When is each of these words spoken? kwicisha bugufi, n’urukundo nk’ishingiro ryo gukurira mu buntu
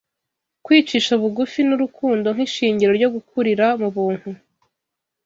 kwicisha 0.65 1.13
bugufi, 1.21 1.59
n’urukundo 1.67 2.27
nk’ishingiro 2.35 2.91
ryo 2.97 3.09
gukurira 3.15 3.65
mu 3.81 3.89
buntu 3.95 4.29